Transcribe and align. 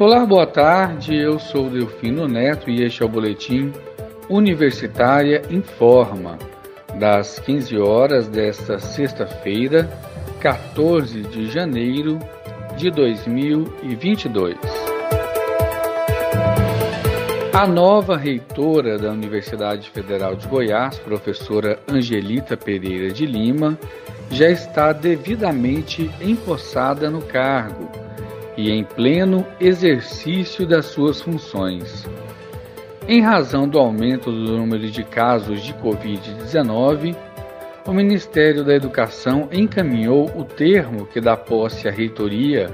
Olá, 0.00 0.24
boa 0.24 0.46
tarde. 0.46 1.14
Eu 1.14 1.38
sou 1.38 1.68
Delfino 1.68 2.26
Neto 2.26 2.70
e 2.70 2.82
este 2.82 3.02
é 3.02 3.04
o 3.04 3.08
boletim 3.08 3.70
Universitária 4.30 5.42
Informa, 5.50 6.38
das 6.98 7.38
15 7.38 7.76
horas 7.76 8.26
desta 8.26 8.78
sexta-feira, 8.78 9.86
14 10.40 11.20
de 11.20 11.50
janeiro 11.50 12.18
de 12.78 12.90
2022. 12.90 14.56
A 17.52 17.66
nova 17.66 18.16
reitora 18.16 18.96
da 18.96 19.10
Universidade 19.10 19.90
Federal 19.90 20.34
de 20.34 20.48
Goiás, 20.48 20.98
professora 20.98 21.78
Angelita 21.86 22.56
Pereira 22.56 23.12
de 23.12 23.26
Lima, 23.26 23.78
já 24.30 24.48
está 24.48 24.94
devidamente 24.94 26.10
empossada 26.22 27.10
no 27.10 27.20
cargo 27.20 28.09
e 28.56 28.70
em 28.70 28.84
pleno 28.84 29.46
exercício 29.60 30.66
das 30.66 30.86
suas 30.86 31.20
funções. 31.20 32.06
Em 33.08 33.20
razão 33.20 33.68
do 33.68 33.78
aumento 33.78 34.30
do 34.30 34.56
número 34.56 34.88
de 34.90 35.02
casos 35.02 35.62
de 35.62 35.74
Covid-19, 35.74 37.16
o 37.86 37.92
Ministério 37.92 38.62
da 38.62 38.74
Educação 38.74 39.48
encaminhou 39.50 40.30
o 40.36 40.44
termo 40.44 41.06
que 41.06 41.20
dá 41.20 41.36
posse 41.36 41.88
à 41.88 41.90
reitoria, 41.90 42.70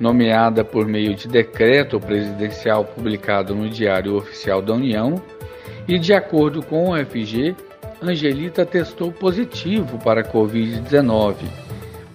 nomeada 0.00 0.64
por 0.64 0.86
meio 0.86 1.14
de 1.14 1.28
decreto 1.28 2.00
presidencial 2.00 2.84
publicado 2.84 3.54
no 3.54 3.68
Diário 3.68 4.16
Oficial 4.16 4.60
da 4.60 4.74
União, 4.74 5.22
e 5.86 5.98
de 5.98 6.12
acordo 6.12 6.62
com 6.62 6.90
o 6.90 6.96
FG, 6.96 7.54
Angelita 8.02 8.66
testou 8.66 9.12
positivo 9.12 9.98
para 9.98 10.22
a 10.22 10.24
Covid-19, 10.24 11.36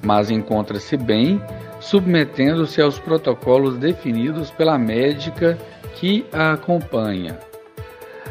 mas 0.04 0.30
encontra-se 0.30 0.98
bem 0.98 1.42
submetendo-se 1.80 2.82
aos 2.82 3.00
protocolos 3.00 3.78
definidos 3.78 4.52
pela 4.52 4.78
médica 4.78 5.58
que 5.96 6.26
a 6.32 6.54
acompanha. 6.54 7.38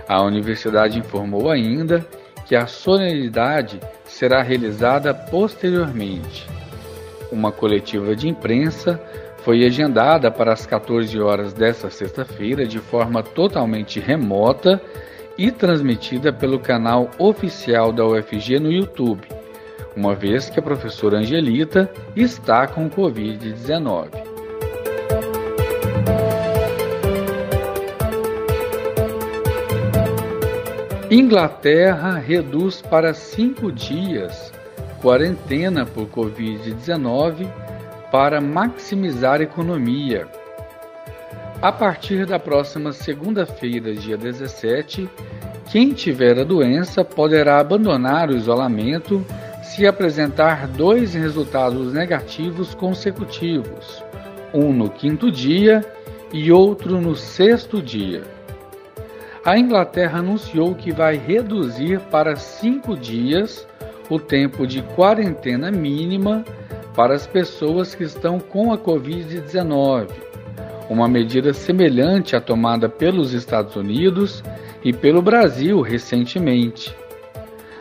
A 0.09 0.23
universidade 0.23 0.99
informou 0.99 1.51
ainda 1.51 2.07
que 2.47 2.57
a 2.57 2.67
solenidade 2.67 3.79
será 4.05 4.43
realizada 4.43 5.13
posteriormente. 5.13 6.47
Uma 7.31 7.53
coletiva 7.53 8.17
de 8.17 8.29
imprensa 8.29 9.01
foi 9.45 9.65
agendada 9.65 10.31
para 10.31 10.53
as 10.53 10.65
14 10.65 11.19
horas 11.21 11.53
desta 11.53 11.91
sexta-feira 11.91 12.67
de 12.67 12.79
forma 12.79 13.23
totalmente 13.23 14.01
remota 14.01 14.81
e 15.37 15.51
transmitida 15.51 16.33
pelo 16.33 16.59
canal 16.59 17.11
oficial 17.19 17.93
da 17.93 18.05
UFG 18.05 18.59
no 18.59 18.73
YouTube 18.73 19.38
uma 19.99 20.15
vez 20.15 20.49
que 20.49 20.61
a 20.61 20.63
professora 20.63 21.19
Angelita 21.19 21.91
está 22.15 22.69
com 22.69 22.89
Covid-19. 22.89 24.11
Inglaterra 31.11 32.15
reduz 32.15 32.81
para 32.81 33.13
cinco 33.13 33.73
dias 33.73 34.53
quarentena 35.03 35.85
por 35.85 36.07
Covid-19 36.07 37.51
para 38.13 38.41
maximizar 38.41 39.41
economia. 39.41 40.29
A 41.61 41.73
partir 41.73 42.25
da 42.25 42.39
próxima 42.39 42.93
segunda-feira, 42.93 43.93
dia 43.95 44.17
17, 44.17 45.09
quem 45.71 45.93
tiver 45.93 46.39
a 46.39 46.45
doença 46.45 47.05
poderá 47.05 47.59
abandonar 47.59 48.29
o 48.29 48.37
isolamento 48.37 49.27
se 49.69 49.87
apresentar 49.87 50.67
dois 50.67 51.13
resultados 51.13 51.93
negativos 51.93 52.75
consecutivos, 52.75 54.03
um 54.53 54.73
no 54.73 54.89
quinto 54.89 55.31
dia 55.31 55.85
e 56.33 56.51
outro 56.51 56.99
no 56.99 57.15
sexto 57.15 57.83
dia. 57.83 58.23
A 59.45 59.59
Inglaterra 59.59 60.21
anunciou 60.21 60.75
que 60.75 60.91
vai 60.91 61.17
reduzir 61.17 62.01
para 62.11 62.35
cinco 62.37 62.97
dias 62.97 63.69
o 64.09 64.19
tempo 64.19 64.67
de 64.67 64.83
quarentena 64.83 65.71
mínima 65.71 66.45
para 66.95 67.15
as 67.15 67.27
pessoas 67.27 67.95
que 67.95 68.05
estão 68.05 68.41
com 68.41 68.73
a 68.73 68.79
Covid-19, 68.79 70.09
uma 70.89 71.07
medida 71.07 71.53
semelhante 71.53 72.35
à 72.35 72.41
tomada 72.41 72.89
pelos 72.89 73.35
Estados 73.35 73.77
Unidos 73.77 74.43
e 74.83 74.95
pelo 74.95 75.21
Brasil 75.21 75.83
recentemente. 75.83 76.97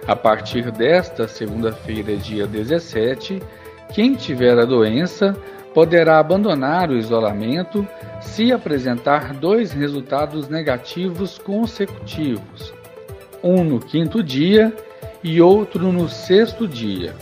A 0.08 0.16
partir 0.16 0.72
desta 0.72 1.28
segunda-feira, 1.28 2.16
dia 2.16 2.48
17, 2.48 3.44
quem 3.94 4.16
tiver 4.16 4.58
a 4.58 4.64
doença 4.64 5.36
poderá 5.74 6.18
abandonar 6.18 6.90
o 6.90 6.96
isolamento 6.96 7.86
se 8.22 8.54
apresentar 8.54 9.34
dois 9.34 9.74
resultados 9.74 10.48
negativos 10.48 11.38
consecutivos, 11.38 12.74
um 13.44 13.66
no 13.66 13.82
quinto 13.82 14.24
dia 14.24 14.74
e 15.22 15.42
outro 15.42 15.92
no 15.92 16.08
sexto 16.08 16.66
dia. 16.66 17.14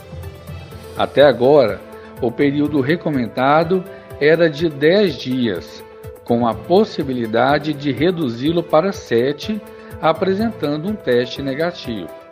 Até 0.96 1.24
agora, 1.24 1.80
o 2.22 2.30
período 2.30 2.80
recomendado 2.80 3.82
era 4.20 4.48
de 4.48 4.68
10 4.68 5.18
dias, 5.18 5.84
com 6.24 6.46
a 6.46 6.54
possibilidade 6.54 7.74
de 7.74 7.90
reduzi-lo 7.90 8.62
para 8.62 8.92
7, 8.92 9.60
apresentando 10.00 10.88
um 10.88 10.94
teste 10.94 11.42
negativo 11.42 12.25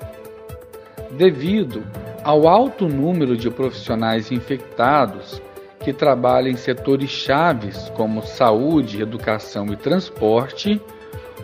devido 1.17 1.83
ao 2.23 2.49
alto 2.49 2.89
número 2.89 3.37
de 3.37 3.51
profissionais 3.51 4.31
infectados 4.31 5.41
que 5.81 5.93
trabalham 5.93 6.51
em 6.51 6.57
setores 6.57 7.11
chaves 7.11 7.91
como 7.95 8.23
saúde, 8.23 9.03
educação 9.03 9.67
e 9.67 9.77
transporte, 9.77 10.81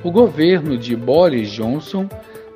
o 0.03 0.11
governo 0.11 0.79
de 0.79 0.97
Boris 0.97 1.51
Johnson 1.51 2.09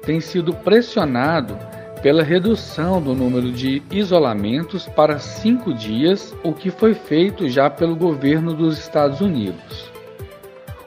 tem 0.02 0.20
sido 0.20 0.54
pressionado 0.54 1.58
pela 2.02 2.22
redução 2.22 3.00
do 3.00 3.14
número 3.14 3.50
de 3.50 3.82
isolamentos 3.90 4.86
para 4.86 5.18
cinco 5.18 5.72
dias, 5.72 6.34
o 6.42 6.52
que 6.52 6.70
foi 6.70 6.94
feito 6.94 7.48
já 7.48 7.70
pelo 7.70 7.96
governo 7.96 8.54
dos 8.54 8.78
Estados 8.78 9.20
Unidos. 9.20 9.90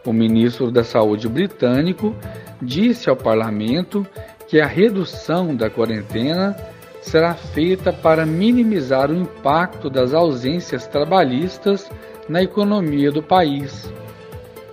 O 0.05 0.13
ministro 0.13 0.71
da 0.71 0.83
Saúde 0.83 1.27
britânico 1.27 2.15
disse 2.61 3.09
ao 3.09 3.15
parlamento 3.15 4.05
que 4.47 4.61
a 4.61 4.65
redução 4.65 5.55
da 5.55 5.69
quarentena 5.69 6.55
será 7.01 7.33
feita 7.33 7.91
para 7.93 8.25
minimizar 8.25 9.11
o 9.11 9.15
impacto 9.15 9.89
das 9.89 10.13
ausências 10.13 10.87
trabalhistas 10.87 11.89
na 12.27 12.41
economia 12.41 13.11
do 13.11 13.21
país. 13.21 13.91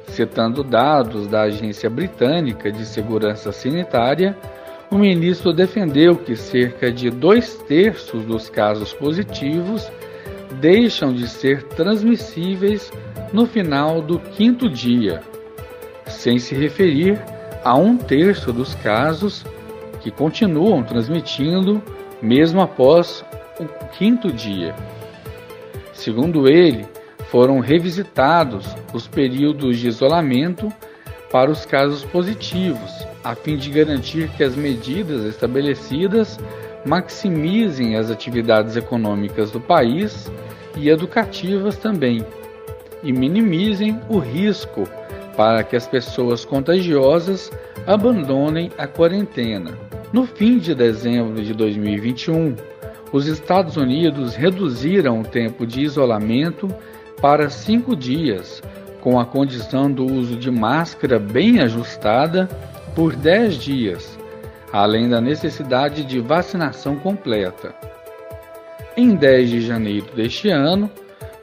Citando 0.08 0.62
dados 0.62 1.26
da 1.26 1.42
Agência 1.42 1.90
Britânica 1.90 2.70
de 2.70 2.86
Segurança 2.86 3.52
Sanitária, 3.52 4.36
o 4.90 4.96
ministro 4.96 5.52
defendeu 5.52 6.16
que 6.16 6.36
cerca 6.36 6.90
de 6.90 7.10
dois 7.10 7.56
terços 7.66 8.24
dos 8.24 8.48
casos 8.48 8.92
positivos 8.92 9.90
deixam 10.60 11.12
de 11.12 11.26
ser 11.26 11.64
transmissíveis 11.64 12.92
no 13.32 13.46
final 13.46 14.00
do 14.00 14.20
quinto 14.20 14.68
dia, 14.68 15.20
sem 16.06 16.38
se 16.38 16.54
referir 16.54 17.20
a 17.64 17.76
um 17.76 17.96
terço 17.96 18.52
dos 18.52 18.74
casos 18.76 19.44
que 20.04 20.10
continuam 20.10 20.82
transmitindo 20.82 21.82
mesmo 22.20 22.60
após 22.60 23.24
o 23.58 23.64
quinto 23.96 24.30
dia. 24.30 24.74
Segundo 25.94 26.46
ele, 26.46 26.86
foram 27.30 27.58
revisitados 27.58 28.66
os 28.92 29.08
períodos 29.08 29.78
de 29.78 29.88
isolamento 29.88 30.70
para 31.32 31.50
os 31.50 31.64
casos 31.64 32.04
positivos, 32.04 32.92
a 33.24 33.34
fim 33.34 33.56
de 33.56 33.70
garantir 33.70 34.28
que 34.36 34.44
as 34.44 34.54
medidas 34.54 35.24
estabelecidas 35.24 36.38
maximizem 36.84 37.96
as 37.96 38.10
atividades 38.10 38.76
econômicas 38.76 39.50
do 39.50 39.58
país 39.58 40.30
e 40.76 40.90
educativas 40.90 41.78
também, 41.78 42.24
e 43.02 43.10
minimizem 43.10 43.98
o 44.10 44.18
risco 44.18 44.86
para 45.36 45.62
que 45.62 45.76
as 45.76 45.86
pessoas 45.86 46.44
contagiosas 46.44 47.50
abandonem 47.86 48.70
a 48.78 48.86
quarentena. 48.86 49.72
No 50.12 50.26
fim 50.26 50.58
de 50.58 50.74
dezembro 50.74 51.42
de 51.42 51.52
2021, 51.52 52.54
os 53.12 53.26
Estados 53.26 53.76
Unidos 53.76 54.34
reduziram 54.34 55.20
o 55.20 55.24
tempo 55.24 55.66
de 55.66 55.82
isolamento 55.82 56.68
para 57.20 57.50
cinco 57.50 57.96
dias, 57.96 58.62
com 59.00 59.20
a 59.20 59.24
condição 59.24 59.90
do 59.90 60.04
uso 60.04 60.36
de 60.36 60.50
máscara 60.50 61.18
bem 61.18 61.60
ajustada 61.60 62.48
por 62.94 63.14
10 63.14 63.56
dias, 63.56 64.18
além 64.72 65.08
da 65.08 65.20
necessidade 65.20 66.04
de 66.04 66.20
vacinação 66.20 66.96
completa. 66.96 67.74
Em 68.96 69.14
10 69.14 69.50
de 69.50 69.60
janeiro 69.60 70.06
deste 70.14 70.48
ano, 70.48 70.90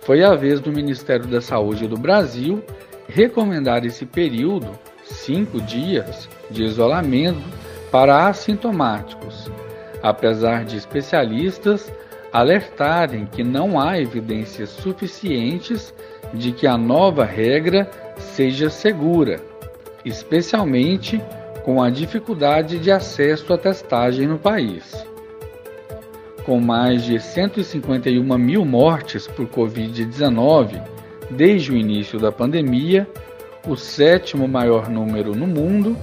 foi 0.02 0.24
a 0.24 0.34
vez 0.36 0.60
do 0.60 0.72
Ministério 0.72 1.28
da 1.28 1.42
Saúde 1.42 1.88
do 1.88 1.98
Brasil 1.98 2.64
recomendar 3.14 3.86
esse 3.86 4.06
período, 4.06 4.72
cinco 5.04 5.60
dias, 5.60 6.30
de 6.50 6.64
isolamento 6.64 7.44
para 7.92 8.28
assintomáticos, 8.28 9.52
apesar 10.02 10.64
de 10.64 10.78
especialistas 10.78 11.92
alertarem 12.32 13.26
que 13.26 13.44
não 13.44 13.78
há 13.78 14.00
evidências 14.00 14.70
suficientes 14.70 15.94
de 16.34 16.54
que 16.54 16.66
a 16.66 16.78
nova 16.78 17.26
regra 17.26 17.92
seja 18.18 18.70
segura, 18.70 19.42
especialmente 20.06 21.22
com 21.66 21.84
a 21.84 21.90
dificuldade 21.90 22.80
de 22.80 22.90
acesso 22.90 23.52
à 23.52 23.58
testagem 23.58 24.26
no 24.26 24.40
país. 24.40 25.06
Com 26.46 26.62
mais 26.62 27.04
de 27.04 27.20
151 27.20 28.38
mil 28.38 28.64
mortes 28.64 29.28
por 29.28 29.48
Covid-19 29.48 31.01
desde 31.32 31.72
o 31.72 31.78
início 31.78 32.20
da 32.20 32.32
pandemia, 32.32 33.08
o 33.68 33.76
sétimo 33.76 34.48
maior 34.48 34.90
número 34.90 35.36
no 35.36 35.48
mundo, 35.48 35.98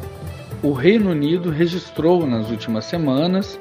o 0.62 0.72
Reino 0.72 1.10
Unido 1.10 1.50
registrou 1.50 2.26
nas 2.26 2.50
últimas 2.50 2.84
semanas 2.84 3.58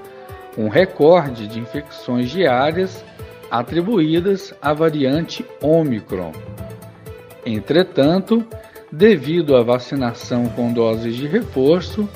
um 0.58 0.70
recorde 0.70 1.48
de 1.48 1.60
infecções 1.60 2.32
diárias 2.32 3.04
atribuídas 3.52 4.54
à 4.62 4.74
variante 4.74 5.46
Omicron. 5.62 6.32
Entretanto, 7.46 8.44
devido 8.92 9.56
à 9.56 9.64
vacinação 9.64 10.48
com 10.48 10.74
doses 10.74 11.16
de 11.16 11.28
reforço 11.28 12.10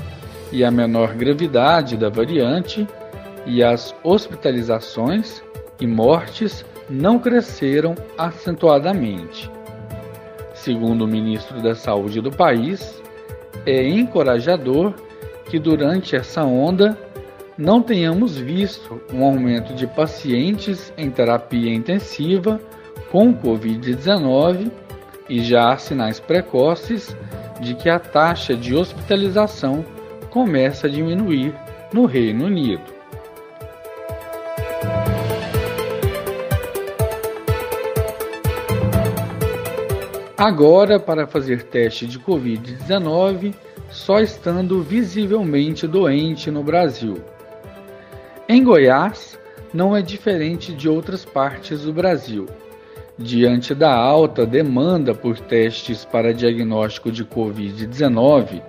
e 0.52 0.64
à 0.64 0.72
menor 0.72 1.14
gravidade 1.14 1.96
da 1.96 2.10
variante, 2.10 2.88
e 3.46 3.64
as 3.64 3.96
hospitalizações 4.04 5.42
e 5.80 5.88
mortes 5.88 6.66
não 6.92 7.18
cresceram 7.18 7.96
acentuadamente. 8.18 9.50
Segundo 10.54 11.06
o 11.06 11.08
ministro 11.08 11.62
da 11.62 11.74
Saúde 11.74 12.20
do 12.20 12.32
país, 12.32 13.02
é 13.66 13.88
encorajador 13.88 14.94
que 15.46 15.58
durante 15.58 16.16
essa 16.16 16.44
onda 16.44 16.98
não 17.58 17.82
tenhamos 17.82 18.38
visto 18.38 19.02
um 19.14 19.24
aumento 19.24 19.74
de 19.74 19.88
pacientes 19.88 20.92
em 20.98 21.10
terapia 21.10 21.74
intensiva 21.74 22.60
com 23.12 23.34
Covid-19 23.34 24.72
e 25.30 25.42
já 25.42 25.72
há 25.72 25.78
sinais 25.78 26.20
precoces 26.20 27.16
de 27.60 27.76
que 27.76 27.90
a 27.90 28.00
taxa 28.00 28.56
de 28.56 28.76
hospitalização 28.76 29.86
começa 30.30 30.88
a 30.88 30.90
diminuir 30.90 31.54
no 31.94 32.06
Reino 32.06 32.46
Unido. 32.46 33.01
Agora, 40.42 41.00
para 41.00 41.28
fazer 41.28 41.62
teste 41.62 42.08
de 42.08 42.18
Covid-19, 42.18 43.54
só 43.92 44.20
estando 44.20 44.82
visivelmente 44.82 45.86
doente 45.86 46.50
no 46.50 46.64
Brasil. 46.64 47.20
Em 48.50 48.64
Goiás, 48.64 49.38
não 49.72 49.96
é 49.96 50.02
diferente 50.02 50.74
de 50.74 50.90
outras 50.90 51.24
partes 51.24 51.82
do 51.82 51.94
Brasil. 51.94 52.48
Diante 53.20 53.76
da 53.76 53.94
alta 53.94 54.44
demanda 54.44 55.14
por 55.14 55.38
testes 55.38 56.06
para 56.06 56.34
diagnóstico 56.34 57.12
de 57.12 57.24
Covid-19 57.24 58.64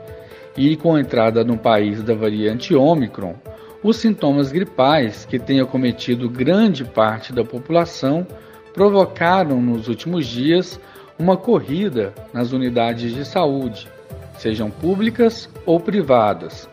e 0.54 0.76
com 0.76 0.96
a 0.96 1.00
entrada 1.00 1.42
no 1.42 1.56
país 1.56 2.02
da 2.02 2.14
variante 2.14 2.74
Omicron, 2.74 3.34
os 3.82 3.96
sintomas 3.96 4.52
gripais 4.52 5.24
que 5.24 5.38
têm 5.38 5.58
acometido 5.58 6.28
grande 6.28 6.84
parte 6.84 7.32
da 7.32 7.42
população 7.42 8.26
provocaram 8.74 9.58
nos 9.58 9.88
últimos 9.88 10.26
dias 10.26 10.78
uma 11.18 11.36
corrida 11.36 12.12
nas 12.32 12.52
unidades 12.52 13.14
de 13.14 13.24
saúde, 13.24 13.88
sejam 14.38 14.70
públicas 14.70 15.48
ou 15.64 15.78
privadas. 15.78 16.68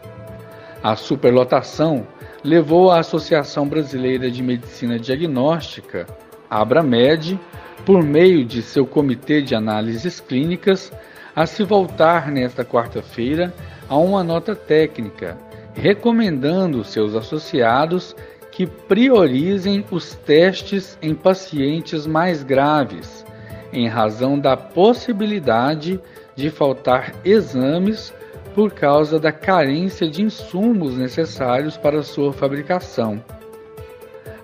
A 0.82 0.96
superlotação 0.96 2.08
levou 2.44 2.90
a 2.90 3.00
Associação 3.00 3.68
Brasileira 3.68 4.32
de 4.32 4.42
Medicina 4.42 4.98
Diagnóstica, 4.98 6.08
Abramed, 6.50 7.40
por 7.86 8.04
meio 8.04 8.46
de 8.46 8.62
seu 8.62 8.86
Comitê 8.86 9.42
de 9.42 9.56
Análises 9.56 10.20
Clínicas, 10.20 10.92
a 11.36 11.46
se 11.46 11.64
voltar 11.64 12.32
nesta 12.32 12.66
quarta-feira 12.66 13.54
a 13.88 13.98
uma 13.98 14.24
nota 14.24 14.56
técnica, 14.56 15.38
recomendando 15.74 16.84
seus 16.84 17.16
associados 17.16 18.16
que 18.52 18.66
priorizem 18.68 19.86
os 19.90 20.16
testes 20.16 20.98
em 21.02 21.16
pacientes 21.16 22.06
mais 22.06 22.44
graves, 22.44 23.26
em 23.72 23.88
razão 23.88 24.40
da 24.40 24.58
possibilidade 24.58 26.00
de 26.36 26.50
faltar 26.50 27.14
exames 27.24 28.14
por 28.56 28.72
causa 28.72 29.20
da 29.20 29.32
carência 29.32 30.10
de 30.10 30.22
insumos 30.22 30.98
necessários 30.98 31.78
para 31.78 32.04
sua 32.04 32.34
fabricação. 32.34 33.24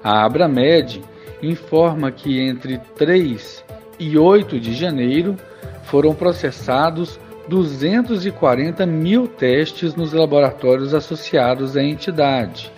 A 0.04 0.24
Abramed 0.24 1.02
informa 1.42 2.12
que 2.12 2.40
entre 2.40 2.78
3 2.96 3.64
e 4.00 4.18
8 4.18 4.60
de 4.60 4.74
janeiro 4.74 5.36
foram 5.84 6.14
processados 6.14 7.20
240 7.48 8.86
mil 8.86 9.28
testes 9.28 9.96
nos 9.96 10.14
laboratórios 10.14 10.94
associados 10.94 11.78
à 11.78 11.84
entidade, 11.84 12.72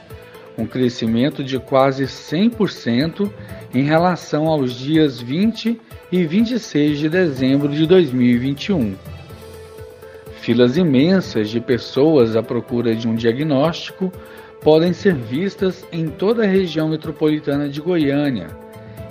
um 0.58 0.66
crescimento 0.66 1.44
de 1.44 1.60
quase 1.60 2.06
100% 2.06 3.32
em 3.74 3.84
relação 3.84 4.48
aos 4.48 4.74
dias 4.74 5.20
20 5.22 5.80
e 6.12 6.26
26 6.26 7.00
de 7.00 7.10
dezembro 7.10 7.70
de 7.70 7.86
2021. 7.86 8.96
Filas 10.42 10.78
imensas 10.78 11.50
de 11.50 11.60
pessoas 11.60 12.36
à 12.36 12.42
procura 12.42 12.96
de 12.96 13.08
um 13.08 13.16
diagnóstico 13.16 14.12
podem 14.62 14.94
ser 14.94 15.14
vistas 15.14 15.86
em 15.92 16.08
toda 16.08 16.44
a 16.44 16.48
região 16.48 16.90
metropolitana 16.90 17.70
de 17.70 17.82
Goiânia, 17.82 18.48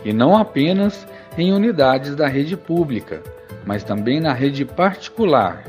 e 0.05 0.13
não 0.13 0.37
apenas 0.37 1.07
em 1.37 1.53
unidades 1.53 2.17
da 2.17 2.27
rede 2.27 2.57
pública, 2.57 3.23
mas 3.65 3.85
também 3.85 4.21
na 4.21 4.33
rede 4.33 4.65
particular, 4.65 5.65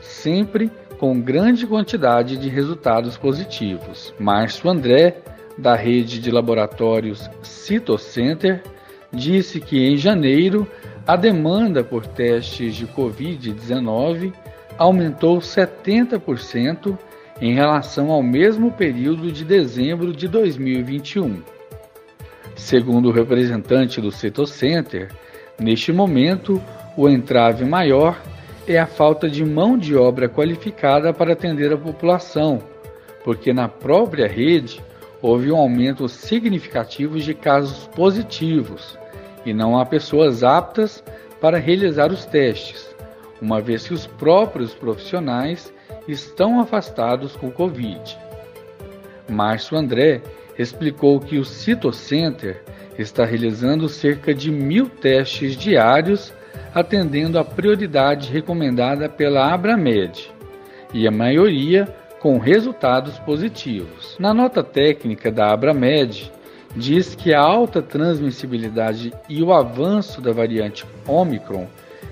sempre 0.00 0.70
com 0.98 1.20
grande 1.20 1.66
quantidade 1.66 2.36
de 2.36 2.48
resultados 2.48 3.16
positivos. 3.16 4.14
Márcio 4.18 4.70
André, 4.70 5.18
da 5.56 5.74
rede 5.74 6.20
de 6.20 6.30
laboratórios 6.30 7.28
Citocenter, 7.42 8.62
disse 9.12 9.60
que 9.60 9.86
em 9.86 9.96
janeiro 9.96 10.66
a 11.06 11.16
demanda 11.16 11.84
por 11.84 12.06
testes 12.06 12.74
de 12.74 12.86
Covid-19 12.86 14.32
aumentou 14.76 15.38
70% 15.38 16.98
em 17.40 17.54
relação 17.54 18.10
ao 18.10 18.22
mesmo 18.22 18.72
período 18.72 19.30
de 19.30 19.44
dezembro 19.44 20.12
de 20.12 20.26
2021. 20.26 21.42
Segundo 22.56 23.08
o 23.08 23.12
representante 23.12 24.00
do 24.00 24.10
Setor 24.10 24.46
Center, 24.46 25.10
neste 25.58 25.92
momento 25.92 26.60
o 26.96 27.08
entrave 27.08 27.64
maior 27.64 28.20
é 28.66 28.78
a 28.78 28.86
falta 28.86 29.28
de 29.28 29.44
mão 29.44 29.78
de 29.78 29.96
obra 29.96 30.28
qualificada 30.28 31.12
para 31.12 31.32
atender 31.32 31.72
a 31.72 31.78
população, 31.78 32.60
porque 33.24 33.52
na 33.52 33.68
própria 33.68 34.26
rede 34.26 34.82
houve 35.22 35.50
um 35.50 35.56
aumento 35.56 36.08
significativo 36.08 37.18
de 37.18 37.34
casos 37.34 37.86
positivos 37.88 38.98
e 39.44 39.52
não 39.52 39.78
há 39.78 39.86
pessoas 39.86 40.42
aptas 40.42 41.02
para 41.40 41.58
realizar 41.58 42.10
os 42.10 42.24
testes, 42.24 42.94
uma 43.40 43.60
vez 43.60 43.86
que 43.86 43.94
os 43.94 44.06
próprios 44.06 44.74
profissionais 44.74 45.72
estão 46.08 46.60
afastados 46.60 47.36
com 47.36 47.50
Covid. 47.50 48.18
Márcio 49.28 49.76
André 49.76 50.22
explicou 50.58 51.20
que 51.20 51.38
o 51.38 51.44
Citocenter 51.44 52.62
está 52.98 53.24
realizando 53.24 53.88
cerca 53.88 54.34
de 54.34 54.50
mil 54.50 54.88
testes 54.88 55.56
diários, 55.56 56.32
atendendo 56.74 57.38
a 57.38 57.44
prioridade 57.44 58.32
recomendada 58.32 59.08
pela 59.08 59.52
Abramed, 59.52 60.30
e 60.92 61.06
a 61.06 61.10
maioria 61.10 61.86
com 62.20 62.38
resultados 62.38 63.18
positivos. 63.20 64.16
Na 64.18 64.32
nota 64.32 64.62
técnica 64.62 65.30
da 65.30 65.52
Abramed, 65.52 66.32
diz 66.74 67.14
que 67.14 67.32
a 67.32 67.40
alta 67.40 67.80
transmissibilidade 67.80 69.12
e 69.28 69.42
o 69.42 69.52
avanço 69.52 70.20
da 70.20 70.32
variante 70.32 70.84
Omicron 71.06 71.66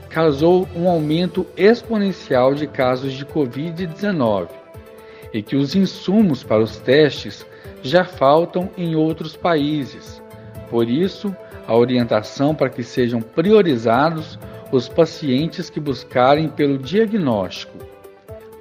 causou 0.09 0.69
um 0.77 0.89
aumento 0.89 1.47
exponencial 1.57 2.55
de 2.55 2.67
casos 2.67 3.13
de 3.13 3.27
Covid-19 3.27 4.49
e 5.33 5.43
que 5.43 5.57
os 5.57 5.75
insumos 5.75 6.45
para 6.45 6.63
os 6.63 6.77
testes 6.77 7.45
já 7.83 8.05
faltam 8.05 8.71
em 8.79 8.95
outros 8.95 9.37
países. 9.37 10.23
Por 10.71 10.89
isso, 10.89 11.35
a 11.67 11.75
orientação 11.75 12.55
para 12.55 12.71
que 12.71 12.83
sejam 12.83 13.21
priorizados 13.21 14.39
os 14.71 14.89
pacientes 14.89 15.71
que 15.71 15.81
buscarem 15.81 16.49
pelo 16.49 16.79
diagnóstico. 16.79 17.79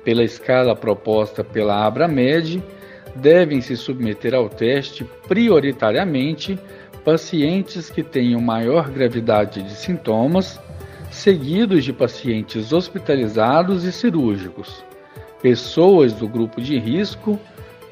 Pela 0.03 0.23
escala 0.23 0.75
proposta 0.75 1.43
pela 1.43 1.85
Abramed, 1.85 2.61
devem 3.15 3.61
se 3.61 3.75
submeter 3.77 4.33
ao 4.33 4.49
teste 4.49 5.03
prioritariamente 5.27 6.59
pacientes 7.03 7.89
que 7.89 8.01
tenham 8.01 8.41
maior 8.41 8.89
gravidade 8.89 9.61
de 9.61 9.75
sintomas, 9.75 10.59
seguidos 11.11 11.83
de 11.83 11.93
pacientes 11.93 12.73
hospitalizados 12.73 13.83
e 13.83 13.91
cirúrgicos, 13.91 14.83
pessoas 15.41 16.13
do 16.13 16.27
grupo 16.27 16.61
de 16.61 16.79
risco, 16.79 17.39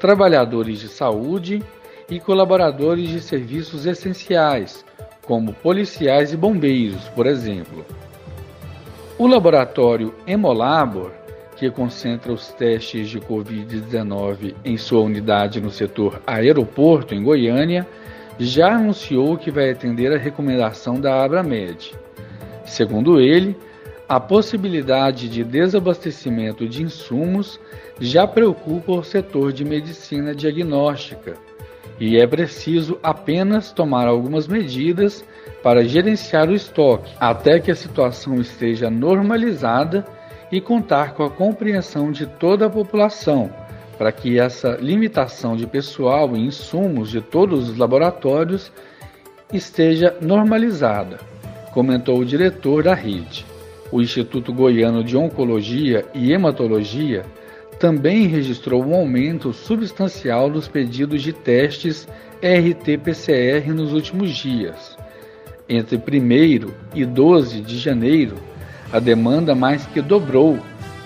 trabalhadores 0.00 0.80
de 0.80 0.88
saúde 0.88 1.62
e 2.10 2.18
colaboradores 2.18 3.08
de 3.08 3.20
serviços 3.20 3.86
essenciais, 3.86 4.84
como 5.26 5.52
policiais 5.52 6.32
e 6.32 6.36
bombeiros, 6.36 7.08
por 7.10 7.26
exemplo. 7.26 7.84
O 9.18 9.26
laboratório 9.26 10.14
Hemolabor, 10.26 11.12
que 11.56 11.70
concentra 11.70 12.32
os 12.32 12.48
testes 12.48 13.08
de 13.08 13.20
Covid-19 13.20 14.54
em 14.64 14.76
sua 14.76 15.02
unidade 15.02 15.60
no 15.60 15.70
setor 15.70 16.20
aeroporto, 16.26 17.14
em 17.14 17.22
Goiânia, 17.22 17.86
já 18.38 18.74
anunciou 18.74 19.36
que 19.36 19.50
vai 19.50 19.70
atender 19.70 20.12
a 20.12 20.18
recomendação 20.18 21.00
da 21.00 21.22
Abramed. 21.22 21.94
Segundo 22.64 23.20
ele, 23.20 23.56
a 24.08 24.18
possibilidade 24.18 25.28
de 25.28 25.44
desabastecimento 25.44 26.68
de 26.68 26.82
insumos 26.82 27.60
já 28.00 28.26
preocupa 28.26 28.92
o 28.92 29.04
setor 29.04 29.52
de 29.52 29.64
medicina 29.64 30.34
diagnóstica 30.34 31.34
e 32.04 32.18
é 32.18 32.26
preciso 32.26 32.98
apenas 33.00 33.70
tomar 33.70 34.08
algumas 34.08 34.48
medidas 34.48 35.24
para 35.62 35.84
gerenciar 35.84 36.50
o 36.50 36.52
estoque 36.52 37.12
até 37.20 37.60
que 37.60 37.70
a 37.70 37.76
situação 37.76 38.40
esteja 38.40 38.90
normalizada 38.90 40.04
e 40.50 40.60
contar 40.60 41.14
com 41.14 41.22
a 41.22 41.30
compreensão 41.30 42.10
de 42.10 42.26
toda 42.26 42.66
a 42.66 42.70
população 42.70 43.48
para 43.96 44.10
que 44.10 44.36
essa 44.36 44.76
limitação 44.80 45.54
de 45.54 45.64
pessoal 45.64 46.36
e 46.36 46.40
insumos 46.40 47.08
de 47.08 47.20
todos 47.20 47.68
os 47.68 47.78
laboratórios 47.78 48.72
esteja 49.52 50.16
normalizada, 50.20 51.20
comentou 51.72 52.18
o 52.18 52.24
diretor 52.24 52.82
da 52.82 52.94
rede. 52.94 53.46
O 53.92 54.02
Instituto 54.02 54.52
Goiano 54.52 55.04
de 55.04 55.16
Oncologia 55.16 56.04
e 56.12 56.32
Hematologia 56.32 57.24
também 57.82 58.28
registrou 58.28 58.86
um 58.86 58.94
aumento 58.94 59.52
substancial 59.52 60.48
dos 60.48 60.68
pedidos 60.68 61.20
de 61.20 61.32
testes 61.32 62.06
RT-PCR 62.40 63.74
nos 63.74 63.92
últimos 63.92 64.30
dias. 64.36 64.96
Entre 65.68 65.96
1 65.96 66.72
e 66.94 67.04
12 67.04 67.60
de 67.60 67.76
janeiro, 67.80 68.36
a 68.92 69.00
demanda 69.00 69.52
mais 69.56 69.84
que 69.84 70.00
dobrou 70.00 70.60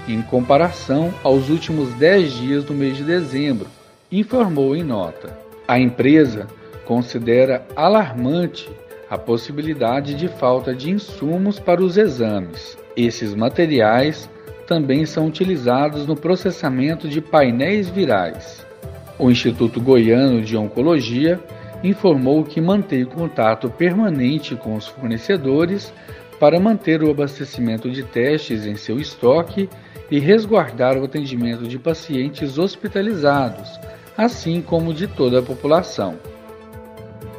em 0.07 0.21
comparação 0.21 1.15
aos 1.25 1.49
últimos 1.49 1.95
10 1.95 2.33
dias 2.35 2.65
do 2.65 2.75
mês 2.75 2.99
de 2.99 3.05
dezembro, 3.05 3.69
informou 4.13 4.77
em 4.77 4.85
nota. 4.85 5.35
A 5.67 5.81
empresa 5.81 6.47
considera 6.85 7.67
alarmante 7.75 8.69
a 9.09 9.17
possibilidade 9.17 10.13
de 10.13 10.29
falta 10.29 10.75
de 10.75 10.91
insumos 10.91 11.59
para 11.59 11.83
os 11.83 11.97
exames. 11.97 12.77
Esses 12.95 13.35
materiais 13.35 14.29
também 14.67 15.07
são 15.07 15.27
utilizados 15.27 16.07
no 16.07 16.17
processamento 16.17 17.09
de 17.09 17.21
painéis 17.21 17.89
virais. 17.89 18.67
O 19.19 19.31
Instituto 19.31 19.81
Goiano 19.81 20.43
de 20.43 20.57
Oncologia 20.57 21.41
informou 21.83 22.45
que 22.45 22.61
mantém 22.61 23.05
contato 23.05 23.71
permanente 23.71 24.55
com 24.57 24.75
os 24.75 24.87
fornecedores 24.87 25.93
para 26.39 26.61
manter 26.61 27.03
o 27.03 27.11
abastecimento 27.11 27.91
de 27.91 28.03
testes 28.03 28.67
em 28.67 28.77
seu 28.77 28.99
estoque 28.99 29.69
e 30.11 30.19
resguardar 30.19 30.97
o 30.97 31.05
atendimento 31.05 31.67
de 31.67 31.79
pacientes 31.79 32.59
hospitalizados, 32.59 33.81
assim 34.17 34.61
como 34.61 34.93
de 34.93 35.07
toda 35.07 35.39
a 35.39 35.43
população. 35.43 36.17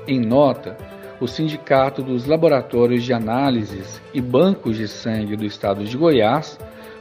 Em 0.08 0.20
nota, 0.20 0.78
o 1.20 1.28
Sindicato 1.28 2.02
dos 2.02 2.26
Laboratórios 2.26 3.04
de 3.04 3.14
Análises 3.14 4.02
e 4.14 4.22
Bancos 4.22 4.78
de 4.78 4.88
Sangue 4.88 5.36
do 5.36 5.46
Estado 5.46 5.84
de 5.84 5.98
Goiás 5.98 6.58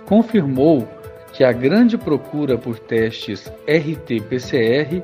confirmou 0.06 0.88
que 1.32 1.44
a 1.44 1.52
grande 1.52 1.98
procura 1.98 2.56
por 2.56 2.78
testes 2.78 3.52
RT-PCR 3.66 5.02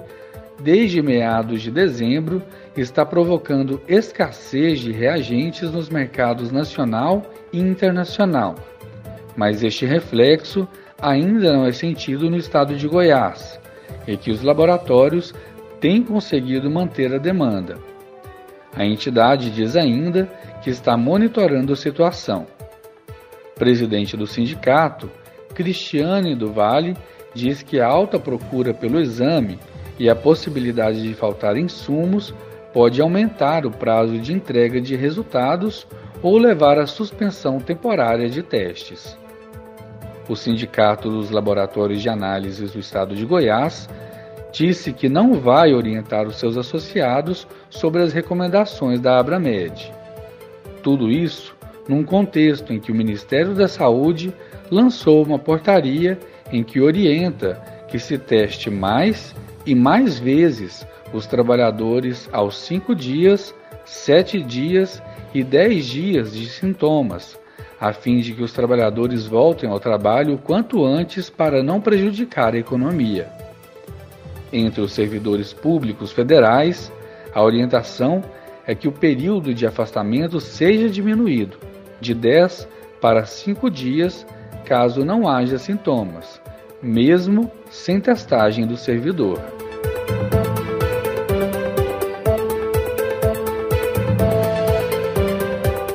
desde 0.61 1.03
meados 1.03 1.61
de 1.61 1.71
dezembro 1.71 2.43
está 2.77 3.05
provocando 3.05 3.83
escassez 3.87 4.81
de 4.81 4.93
reagentes 4.93 5.71
nos 5.71 5.91
mercados 5.91 6.51
nacional 6.51 7.23
e 7.53 7.59
internacional 7.59 8.55
mas 9.37 9.63
este 9.63 9.87
reflexo 9.87 10.69
ainda 11.01 11.53
não 11.53 11.67
é 11.67 11.73
sentido 11.73 12.31
no 12.31 12.37
estado 12.37 12.77
de 12.77 12.87
Goiás, 12.87 13.59
e 14.07 14.17
que 14.17 14.31
os 14.31 14.43
laboratórios 14.43 15.35
têm 15.81 16.03
conseguido 16.03 16.71
manter 16.71 17.15
a 17.15 17.19
demanda. 17.19 17.79
A 18.75 18.85
entidade 18.85 19.51
diz 19.51 19.77
ainda 19.77 20.27
que 20.63 20.71
está 20.71 20.97
monitorando 20.97 21.73
a 21.73 21.77
situação. 21.77 22.47
Presidente 23.55 24.17
do 24.17 24.27
sindicato, 24.27 25.11
Cristiane 25.55 26.35
do 26.35 26.53
Vale, 26.53 26.97
diz 27.35 27.63
que 27.63 27.81
a 27.81 27.87
alta 27.87 28.19
procura 28.19 28.73
pelo 28.73 29.01
exame 29.01 29.59
e 29.99 30.09
a 30.09 30.17
possibilidade 30.17 31.03
de 31.03 31.15
faltar 31.15 31.57
insumos 31.57 32.35
pode 32.73 33.01
aumentar 33.01 33.67
o 33.67 33.71
prazo 33.71 34.19
de 34.19 34.33
entrega 34.33 34.81
de 34.81 34.97
resultados 34.97 35.87
ou 36.23 36.39
levar 36.39 36.79
à 36.79 36.87
suspensão 36.87 37.59
temporária 37.59 38.29
de 38.29 38.43
testes 38.43 39.17
o 40.29 40.37
Sindicato 40.37 41.11
dos 41.11 41.31
Laboratórios 41.31 42.01
de 42.01 42.09
Análises 42.09 42.73
do 42.73 42.79
Estado 42.79 43.15
de 43.15 43.25
Goiás 43.25 43.89
disse 44.53 44.93
que 44.93 45.09
não 45.09 45.35
vai 45.35 45.75
orientar 45.75 46.27
os 46.27 46.37
seus 46.37 46.57
associados 46.57 47.47
sobre 47.71 48.03
as 48.03 48.13
recomendações 48.13 49.01
da 49.01 49.19
Abramed. 49.19 49.93
Tudo 50.83 51.11
isso 51.11 51.57
num 51.89 52.05
contexto 52.05 52.73
em 52.73 52.79
que 52.79 52.93
o 52.93 52.95
Ministério 52.95 53.55
da 53.55 53.69
Saúde 53.69 54.33
lançou 54.71 55.25
uma 55.25 55.39
portaria 55.39 56.19
em 56.53 56.63
que 56.63 56.81
orienta 56.81 57.61
que 57.89 57.99
se 57.99 58.19
teste 58.19 58.71
mais 58.71 59.35
e 59.67 59.75
mais 59.75 60.19
vezes 60.19 60.87
os 61.13 61.27
trabalhadores 61.27 62.29
aos 62.33 62.57
cinco 62.57 62.95
dias, 62.95 63.55
sete 63.85 64.43
dias 64.43 65.03
e 65.35 65.43
dez 65.43 65.87
dias 65.87 66.33
de 66.33 66.47
sintomas, 66.47 67.39
a 67.81 67.93
fim 67.93 68.19
de 68.21 68.33
que 68.33 68.43
os 68.43 68.53
trabalhadores 68.53 69.27
voltem 69.27 69.69
ao 69.69 69.81
trabalho 69.81 70.35
o 70.35 70.39
quanto 70.39 70.85
antes 70.85 71.29
para 71.29 71.63
não 71.63 71.81
prejudicar 71.81 72.55
a 72.55 72.59
economia. 72.59 73.29
Entre 74.53 74.81
os 74.81 74.93
servidores 74.93 75.53
públicos 75.53 76.13
federais, 76.13 76.93
a 77.35 77.43
orientação 77.43 78.23
é 78.67 78.75
que 78.75 78.87
o 78.87 78.93
período 78.93 79.53
de 79.53 79.67
afastamento 79.67 80.41
seja 80.41 80.89
diminuído 80.89 81.72
de 82.03 82.15
10 82.15 82.69
para 83.01 83.25
5 83.25 83.71
dias, 83.71 84.27
caso 84.65 85.05
não 85.05 85.29
haja 85.29 85.57
sintomas, 85.57 86.43
mesmo 86.83 87.51
sem 87.71 88.01
testagem 88.01 88.67
do 88.67 88.77
servidor. 88.77 89.41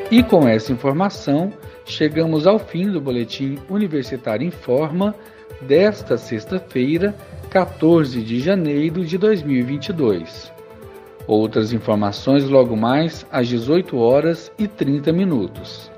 E 0.10 0.24
com 0.24 0.48
essa 0.48 0.72
informação, 0.72 1.52
chegamos 1.86 2.48
ao 2.48 2.58
fim 2.58 2.90
do 2.90 3.02
Boletim 3.02 3.60
Universitário 3.70 4.48
em 4.48 4.52
Forma 4.52 5.14
desta 5.62 6.18
sexta-feira, 6.18 7.14
14 7.50 8.22
de 8.22 8.40
janeiro 8.40 9.06
de 9.06 9.18
2022. 9.18 10.52
Outras 11.28 11.74
informações 11.74 12.46
logo 12.46 12.76
mais 12.78 13.26
às 13.30 13.50
18 13.50 13.98
horas 13.98 14.50
e 14.58 14.66
30 14.68 15.12
minutos. 15.12 15.92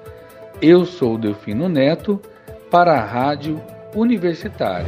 Eu 0.61 0.85
sou 0.85 1.17
Delfino 1.17 1.69
Neto 1.69 2.21
para 2.69 2.93
a 2.93 3.05
Rádio 3.05 3.61
Universitária. 3.95 4.87